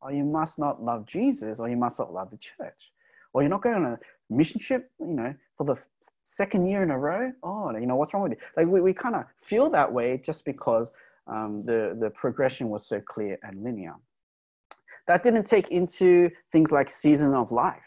[0.01, 2.93] or you must not love Jesus, or you must not love the church,
[3.33, 3.99] or you're not going on a
[4.31, 5.77] mission trip, you know, for the
[6.25, 7.33] second year in a row.
[7.43, 8.39] Oh, you know, what's wrong with you?
[8.57, 10.91] Like we, we kind of feel that way just because
[11.27, 13.95] um, the, the progression was so clear and linear.
[15.07, 17.83] That didn't take into things like season of life,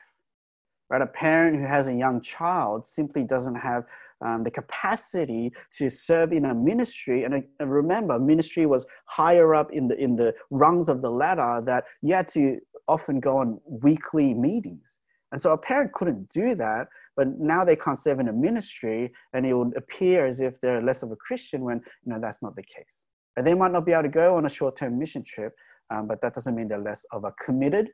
[0.90, 1.02] right?
[1.02, 3.86] A parent who has a young child simply doesn't have
[4.24, 7.24] um, the capacity to serve in a ministry.
[7.24, 11.62] And, and remember, ministry was higher up in the, in the rungs of the ladder
[11.66, 15.00] that you had to often go on weekly meetings.
[15.32, 19.12] And so a parent couldn't do that, but now they can't serve in a ministry
[19.34, 22.42] and it would appear as if they're less of a Christian when, you know, that's
[22.42, 23.07] not the case.
[23.44, 25.54] They might not be able to go on a short term mission trip,
[25.90, 27.90] um, but that doesn't mean they're less of a committed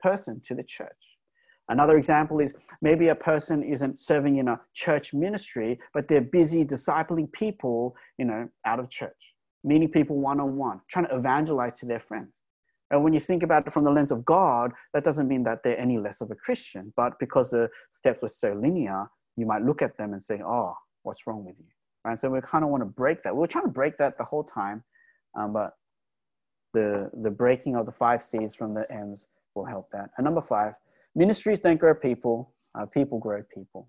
[0.00, 0.90] person to the church.
[1.68, 6.64] Another example is maybe a person isn't serving in a church ministry, but they're busy
[6.64, 11.78] discipling people, you know, out of church, meeting people one on one, trying to evangelize
[11.80, 12.40] to their friends.
[12.92, 15.64] And when you think about it from the lens of God, that doesn't mean that
[15.64, 19.62] they're any less of a Christian, but because the steps were so linear, you might
[19.62, 21.66] look at them and say, oh, what's wrong with you?
[22.06, 22.18] Right?
[22.18, 23.36] So we kind of want to break that.
[23.36, 24.84] We are trying to break that the whole time,
[25.36, 25.72] um, but
[26.72, 30.10] the the breaking of the five C's from the M's will help that.
[30.16, 30.74] And number five,
[31.14, 33.88] ministries don't grow people, uh, people grow people.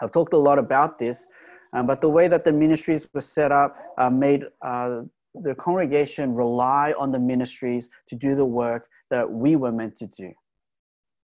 [0.00, 1.28] I've talked a lot about this,
[1.74, 5.02] um, but the way that the ministries were set up uh, made uh,
[5.34, 10.06] the congregation rely on the ministries to do the work that we were meant to
[10.06, 10.32] do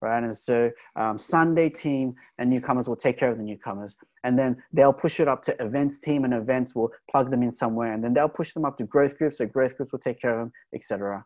[0.00, 0.22] right?
[0.22, 4.62] And so um, Sunday team and newcomers will take care of the newcomers, and then
[4.72, 8.02] they'll push it up to events team, and events will plug them in somewhere, and
[8.02, 10.46] then they'll push them up to growth groups, so growth groups will take care of
[10.46, 11.24] them, etc.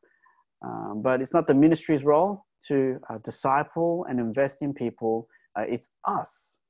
[0.65, 5.29] Um, but it's not the ministry's role to uh, disciple and invest in people.
[5.59, 6.61] Uh, it's us.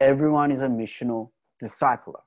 [0.00, 1.30] Everyone is a missional
[1.62, 2.20] discipler.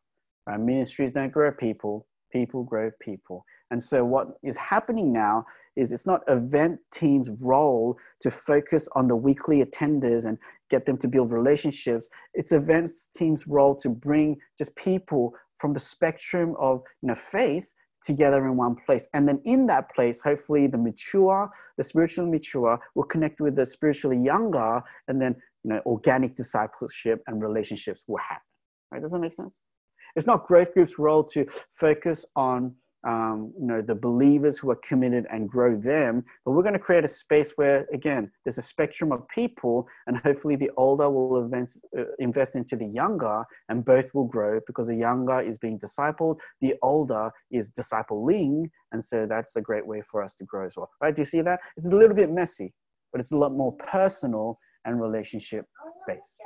[0.46, 0.60] Right?
[0.60, 3.46] Ministries don't grow people; people grow people.
[3.72, 9.08] And so, what is happening now is it's not event team's role to focus on
[9.08, 10.38] the weekly attenders and
[10.70, 12.10] get them to build relationships.
[12.34, 17.72] It's events team's role to bring just people from the spectrum of you know, faith
[18.04, 19.08] together in one place.
[19.14, 23.66] And then in that place, hopefully the mature, the spiritually mature will connect with the
[23.66, 28.44] spiritually younger, and then you know, organic discipleship and relationships will happen.
[28.92, 29.02] Right?
[29.02, 29.58] Does that make sense?
[30.16, 34.78] It's not growth group's role to focus on um, you know the believers who are
[34.78, 38.62] committed and grow them but we're going to create a space where again there's a
[38.62, 43.84] spectrum of people and hopefully the older will invest, uh, invest into the younger and
[43.84, 49.26] both will grow because the younger is being discipled the older is discipling and so
[49.28, 50.90] that's a great way for us to grow as well.
[51.02, 51.14] Right?
[51.14, 51.60] Do you see that?
[51.76, 52.74] It's a little bit messy
[53.12, 55.66] but it's a lot more personal and relationship
[56.08, 56.42] based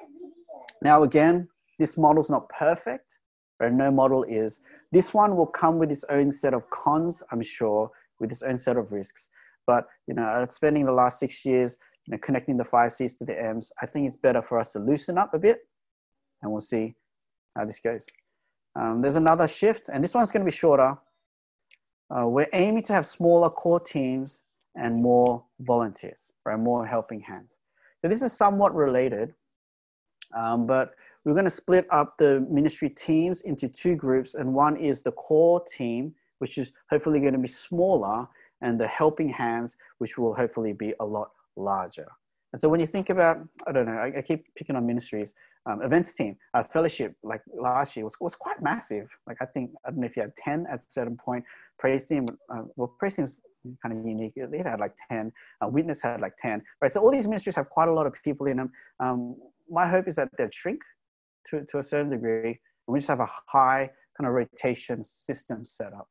[0.84, 1.48] now again
[1.80, 3.18] this model's not perfect
[3.60, 3.72] right?
[3.72, 4.62] No model is.
[4.92, 8.58] This one will come with its own set of cons, I'm sure, with its own
[8.58, 9.30] set of risks.
[9.66, 13.26] But you know, spending the last six years, you know, connecting the five C's to
[13.26, 15.60] the M's, I think it's better for us to loosen up a bit,
[16.42, 16.96] and we'll see
[17.56, 18.08] how this goes.
[18.76, 20.98] Um, there's another shift, and this one's going to be shorter.
[22.10, 24.44] Uh, we're aiming to have smaller core teams
[24.76, 26.58] and more volunteers, right?
[26.58, 27.58] More helping hands.
[28.02, 29.34] So this is somewhat related,
[30.38, 30.92] um, but
[31.28, 35.12] we're going to split up the ministry teams into two groups, and one is the
[35.12, 38.26] core team, which is hopefully going to be smaller,
[38.62, 42.08] and the helping hands, which will hopefully be a lot larger.
[42.54, 45.34] And so when you think about, I don't know, I, I keep picking on ministries,
[45.66, 49.10] um, events team, uh, fellowship, like last year was, was quite massive.
[49.28, 51.44] Like I think, I don't know if you had 10 at a certain point,
[51.78, 53.42] praise team, uh, well, praise team's
[53.84, 54.34] kind of unique.
[54.36, 56.90] They had like 10, uh, witness had like 10, right?
[56.90, 58.72] So all these ministries have quite a lot of people in them.
[59.02, 59.36] Um,
[59.70, 60.80] my hope is that they'll shrink
[61.50, 62.60] to, to a certain degree.
[62.88, 66.08] We just have a high kind of rotation system set up.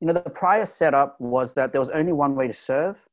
[0.00, 3.04] You know, the prior setup was that there was only one way to serve,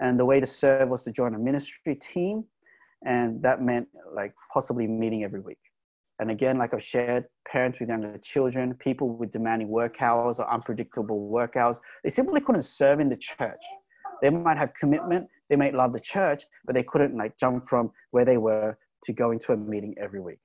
[0.00, 2.44] and the way to serve was to join a ministry team,
[3.04, 5.58] and that meant like possibly meeting every week.
[6.20, 10.52] And again, like I've shared, parents with younger children, people with demanding work hours or
[10.52, 13.62] unpredictable work hours, they simply couldn't serve in the church.
[14.20, 17.90] They might have commitment, they might love the church, but they couldn't like jump from
[18.10, 20.40] where they were to go into a meeting every week.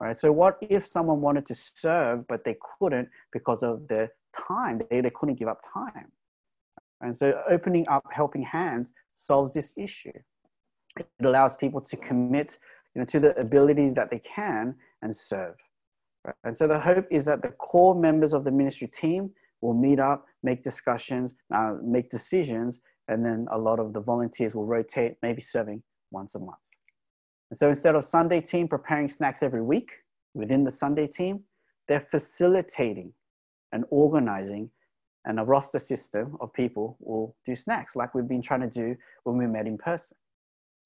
[0.00, 0.16] Right?
[0.16, 4.10] So what if someone wanted to serve, but they couldn't because of their
[4.48, 4.80] time?
[4.90, 6.10] They, they couldn't give up time.
[7.00, 10.12] And so opening up helping hands solves this issue.
[10.98, 12.58] It allows people to commit
[12.94, 15.54] you know, to the ability that they can and serve.
[16.24, 16.34] Right?
[16.44, 19.30] And so the hope is that the core members of the ministry team
[19.60, 24.54] will meet up, make discussions, uh, make decisions, and then a lot of the volunteers
[24.54, 26.73] will rotate, maybe serving once a month.
[27.54, 30.02] And so instead of Sunday team preparing snacks every week
[30.34, 31.44] within the Sunday team,
[31.86, 33.12] they're facilitating
[33.70, 34.70] and organizing
[35.24, 38.96] and a roster system of people will do snacks like we've been trying to do
[39.22, 40.16] when we met in person.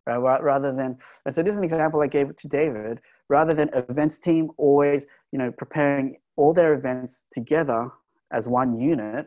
[0.06, 0.42] Right?
[0.42, 3.00] Rather than, and so this is an example I gave to David,
[3.30, 7.90] rather than events team always, you know, preparing all their events together
[8.30, 9.26] as one unit,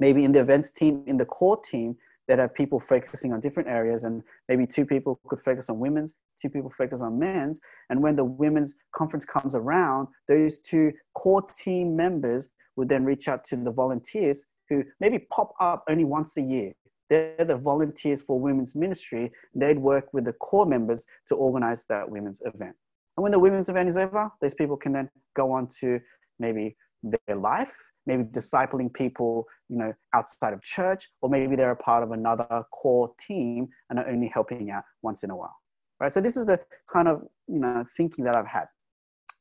[0.00, 1.96] maybe in the events team, in the core team,
[2.30, 6.14] that have people focusing on different areas and maybe two people could focus on women's
[6.40, 7.58] two people focus on men's.
[7.90, 13.26] And when the women's conference comes around those two core team members would then reach
[13.26, 16.72] out to the volunteers who maybe pop up only once a year.
[17.08, 19.32] They're the volunteers for women's ministry.
[19.52, 22.76] They'd work with the core members to organize that women's event.
[23.16, 25.98] And when the women's event is over those people can then go on to
[26.38, 27.76] maybe their life
[28.10, 32.64] maybe discipling people, you know, outside of church, or maybe they're a part of another
[32.72, 35.56] core team and are only helping out once in a while,
[36.00, 36.12] right?
[36.12, 36.58] So this is the
[36.92, 38.66] kind of, you know, thinking that I've had.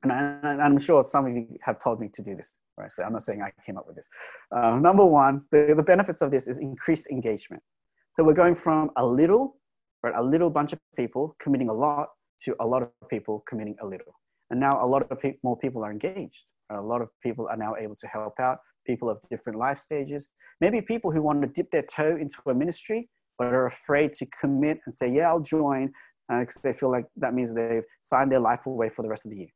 [0.04, 2.92] And, I, am sure some of you have told me to do this, right?
[2.94, 4.08] So I'm not saying I came up with this.
[4.56, 7.64] Uh, number one, the, the benefits of this is increased engagement.
[8.12, 9.58] So we're going from a little,
[10.04, 12.10] right, a little bunch of people committing a lot
[12.44, 14.14] to a lot of people committing a little.
[14.50, 17.58] And now a lot of pe- more people are engaged, a lot of people are
[17.58, 20.30] now able to help out people of different life stages.
[20.62, 24.26] Maybe people who want to dip their toe into a ministry, but are afraid to
[24.42, 25.92] commit and say, yeah, I'll join,
[26.28, 29.26] because uh, they feel like that means they've signed their life away for the rest
[29.26, 29.54] of the year.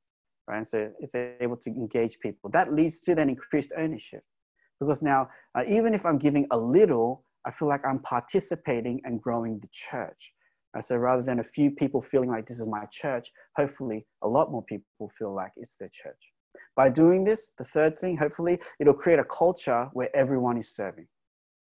[0.48, 0.66] Right?
[0.66, 2.50] So it's able to engage people.
[2.52, 4.24] That leads to then increased ownership.
[4.80, 9.22] Because now, uh, even if I'm giving a little, I feel like I'm participating and
[9.22, 10.34] growing the church.
[10.74, 10.84] Right?
[10.84, 14.52] So rather than a few people feeling like this is my church, hopefully a lot
[14.52, 16.34] more people feel like it's their church.
[16.76, 21.08] By doing this, the third thing, hopefully, it'll create a culture where everyone is serving.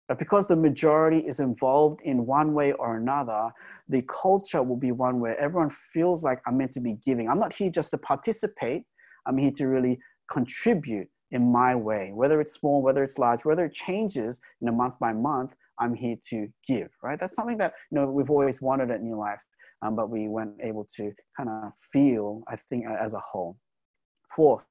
[0.08, 3.50] But because the majority is involved in one way or another,
[3.88, 7.28] the culture will be one where everyone feels like I'm meant to be giving.
[7.28, 8.84] I'm not here just to participate,
[9.26, 10.00] I'm here to really
[10.30, 14.72] contribute in my way, whether it's small, whether it's large, whether it changes in a
[14.72, 17.18] month by month, I'm here to give, right?
[17.18, 19.42] That's something that you know we've always wanted at New Life,
[19.82, 23.56] um, but we weren't able to kind of feel, I think, as a whole.
[24.34, 24.66] Fourth,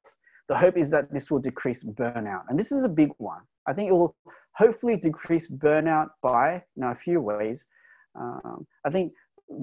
[0.47, 2.43] the hope is that this will decrease burnout.
[2.49, 3.41] And this is a big one.
[3.67, 4.15] I think it will
[4.55, 7.65] hopefully decrease burnout by you know, a few ways.
[8.19, 9.13] Um, I think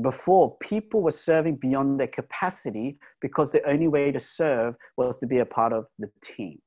[0.03, 5.26] before people were serving beyond their capacity because the only way to serve was to
[5.26, 6.59] be a part of the team.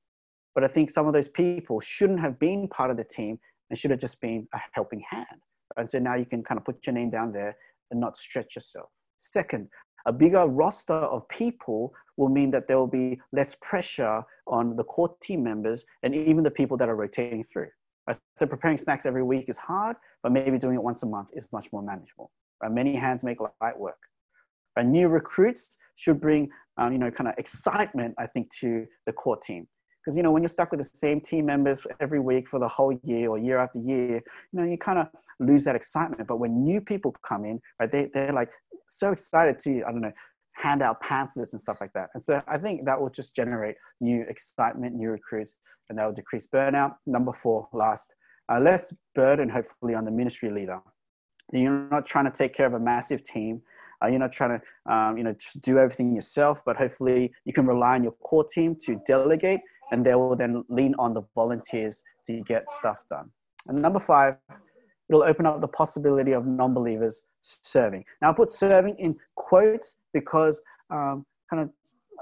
[0.54, 3.40] But I think some of those people shouldn't have been part of the team
[3.72, 5.26] and should have just been a helping hand.
[5.78, 7.56] And so now you can kind of put your name down there
[7.90, 8.90] and not stretch yourself.
[9.18, 9.70] Second,
[10.06, 14.84] a bigger roster of people will mean that there will be less pressure on the
[14.84, 17.70] core team members and even the people that are rotating through.
[18.36, 21.48] So preparing snacks every week is hard, but maybe doing it once a month is
[21.54, 22.30] much more manageable.
[22.70, 24.00] Many hands make light work.
[24.76, 24.86] Right?
[24.86, 29.38] New recruits should bring, um, you know, kind of excitement, I think, to the core
[29.38, 29.68] team.
[30.04, 32.68] Because, you know, when you're stuck with the same team members every week for the
[32.68, 34.16] whole year or year after year,
[34.52, 35.08] you know, you kind of
[35.40, 36.28] lose that excitement.
[36.28, 38.52] But when new people come in, right, they, they're like
[38.88, 40.12] so excited to, I don't know,
[40.54, 42.10] hand out pamphlets and stuff like that.
[42.14, 45.56] And so I think that will just generate new excitement, new recruits,
[45.90, 46.96] and that will decrease burnout.
[47.06, 48.14] Number four, last,
[48.52, 50.80] uh, less burden hopefully on the ministry leader.
[51.54, 53.62] You're not trying to take care of a massive team.
[54.04, 57.66] Uh, you're not trying to, um, you know, do everything yourself, but hopefully you can
[57.66, 59.60] rely on your core team to delegate,
[59.92, 63.30] and they will then lean on the volunteers to get stuff done.
[63.68, 64.38] And number five,
[65.10, 68.06] it'll open up the possibility of non-believers serving.
[68.22, 71.70] Now, I put serving in quotes because um, kind of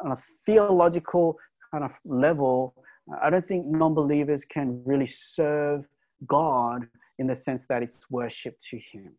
[0.04, 1.38] on a theological
[1.72, 2.74] kind of level,
[3.22, 5.88] I don't think non-believers can really serve
[6.26, 6.88] God
[7.20, 9.14] in the sense that it's worship to Him.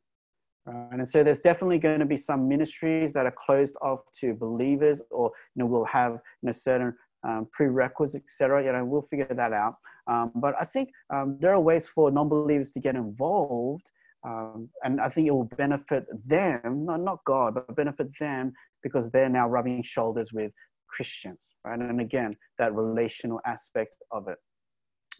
[0.70, 0.98] Right?
[0.98, 5.02] And so there's definitely going to be some ministries that are closed off to believers,
[5.10, 6.94] or you know, will have you know certain
[7.26, 8.64] um, prerequisites, etc.
[8.64, 9.74] You know, we'll figure that out.
[10.06, 13.90] Um, but I think um, there are ways for non-believers to get involved,
[14.26, 18.52] um, and I think it will benefit them, not not God, but benefit them
[18.82, 20.52] because they're now rubbing shoulders with
[20.88, 21.78] Christians, right?
[21.78, 24.38] And again, that relational aspect of it.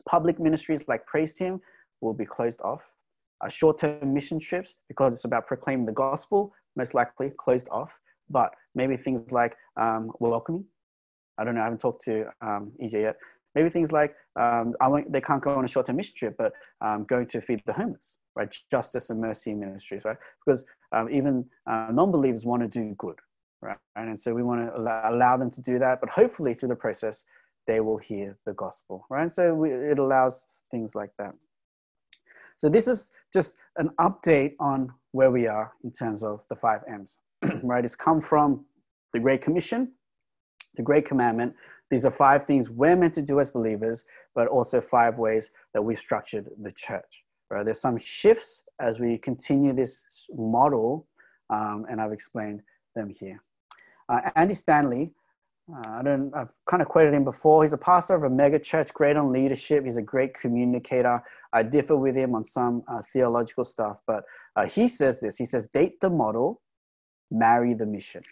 [0.08, 1.60] Public ministries like Praise Team
[2.00, 2.82] will be closed off.
[3.42, 7.98] Uh, short-term mission trips, because it's about proclaiming the gospel, most likely closed off.
[8.28, 10.64] But maybe things like um, welcoming.
[11.38, 11.62] I don't know.
[11.62, 13.16] I haven't talked to um, EJ yet.
[13.54, 16.52] Maybe things like um, I want, they can't go on a short-term mission trip, but
[16.80, 18.54] um, going to feed the homeless, right?
[18.70, 20.16] Justice and mercy ministries, right?
[20.44, 23.16] Because um, even uh, non-believers want to do good,
[23.60, 23.78] right?
[23.96, 26.76] And so we want to allow, allow them to do that, but hopefully through the
[26.76, 27.24] process,
[27.66, 29.30] they will hear the gospel, right?
[29.30, 31.34] So we, it allows things like that.
[32.60, 36.82] So this is just an update on where we are in terms of the five
[36.86, 37.16] M's,
[37.62, 37.82] right?
[37.82, 38.66] It's come from
[39.14, 39.92] the Great Commission,
[40.76, 41.54] the Great Commandment.
[41.90, 44.04] These are five things we're meant to do as believers,
[44.34, 47.24] but also five ways that we structured the church.
[47.48, 47.64] Right?
[47.64, 51.08] There's some shifts as we continue this model,
[51.48, 52.60] um, and I've explained
[52.94, 53.42] them here.
[54.10, 55.14] Uh, Andy Stanley
[55.74, 57.62] uh, I don't, I've kind of quoted him before.
[57.62, 59.84] He's a pastor of a mega church, great on leadership.
[59.84, 61.22] He's a great communicator.
[61.52, 64.24] I differ with him on some uh, theological stuff, but
[64.56, 65.36] uh, he says this.
[65.36, 66.60] He says, date the model,
[67.30, 68.22] marry the mission.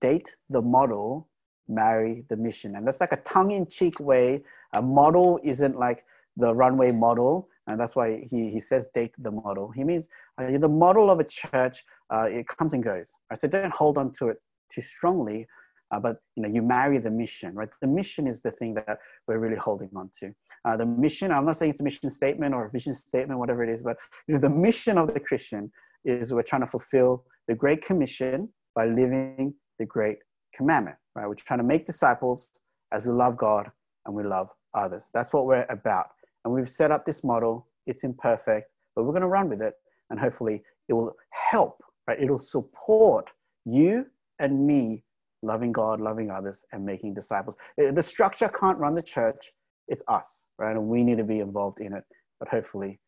[0.00, 1.28] Date the model,
[1.68, 2.76] marry the mission.
[2.76, 4.42] And that's like a tongue in cheek way.
[4.74, 6.04] A model isn't like
[6.36, 7.48] the runway model.
[7.66, 9.70] And that's why he, he says date the model.
[9.70, 10.08] He means
[10.38, 13.14] uh, the model of a church, uh, it comes and goes.
[13.30, 13.38] Right?
[13.38, 14.38] So don't hold on to it
[14.70, 15.46] too strongly
[15.90, 17.68] uh, but you know, you marry the mission, right?
[17.80, 20.32] The mission is the thing that we're really holding on to.
[20.64, 23.62] Uh, the mission, I'm not saying it's a mission statement or a vision statement, whatever
[23.62, 25.70] it is, but you know, the mission of the Christian
[26.04, 30.18] is we're trying to fulfill the Great Commission by living the Great
[30.54, 31.26] Commandment, right?
[31.26, 32.48] We're trying to make disciples
[32.92, 33.70] as we love God
[34.06, 35.10] and we love others.
[35.12, 36.06] That's what we're about.
[36.44, 37.66] And we've set up this model.
[37.86, 39.74] It's imperfect, but we're going to run with it.
[40.10, 42.20] And hopefully it will help, right?
[42.20, 43.30] It'll support
[43.64, 44.06] you
[44.38, 45.02] and me
[45.46, 47.56] loving God, loving others, and making disciples.
[47.76, 49.52] The structure can't run the church,
[49.88, 50.76] it's us, right?
[50.76, 52.04] And we need to be involved in it,
[52.38, 53.00] but hopefully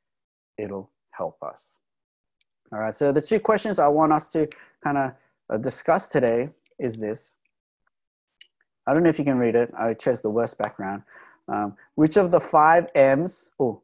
[0.56, 1.74] it'll help us.
[2.72, 4.48] All right, so the two questions I want us to
[4.84, 5.12] kind of
[5.50, 7.34] uh, discuss today is this.
[8.86, 9.70] I don't know if you can read it.
[9.76, 11.02] I chose the worst background.
[11.48, 13.82] Um, which of the five M's, oh,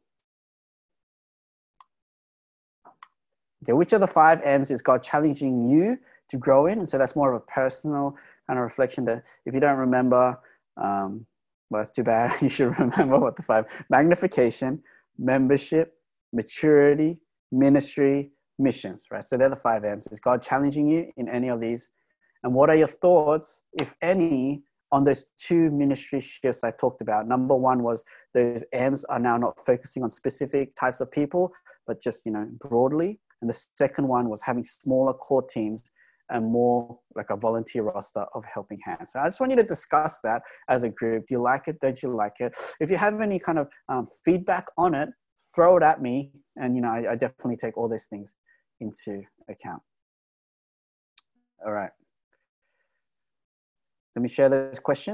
[3.63, 5.97] okay, which of the five M's is God challenging you
[6.29, 6.79] to grow in?
[6.79, 8.15] And so that's more of a personal
[8.47, 10.39] kind of reflection that if you don't remember,
[10.77, 11.25] um,
[11.69, 12.33] well, that's too bad.
[12.41, 14.81] you should remember what the five magnification,
[15.17, 15.93] membership,
[16.33, 17.19] maturity,
[17.51, 19.23] ministry, missions, right?
[19.23, 20.07] So they're the five M's.
[20.11, 21.89] Is God challenging you in any of these?
[22.43, 27.27] And what are your thoughts, if any, on those two ministry shifts I talked about?
[27.27, 31.51] Number one was those M's are now not focusing on specific types of people,
[31.87, 33.19] but just, you know, broadly.
[33.41, 35.83] And the second one was having smaller core teams
[36.29, 39.11] and more like a volunteer roster of helping hands.
[39.13, 41.27] So I just want you to discuss that as a group.
[41.27, 41.79] Do you like it?
[41.79, 42.55] Don't you like it?
[42.79, 45.09] If you have any kind of um, feedback on it,
[45.53, 46.31] throw it at me.
[46.57, 48.33] And, you know, I, I definitely take all those things
[48.79, 49.81] into account.
[51.65, 51.91] All right.
[54.15, 55.13] Let me share those questions.